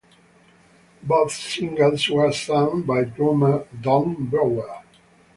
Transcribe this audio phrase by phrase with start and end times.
[1.03, 4.79] Both singles were sung by drummer Don Brewer.